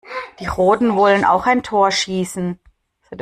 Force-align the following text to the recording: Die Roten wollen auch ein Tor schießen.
Die 0.39 0.47
Roten 0.47 0.95
wollen 0.95 1.23
auch 1.23 1.45
ein 1.45 1.61
Tor 1.61 1.91
schießen. 1.91 2.57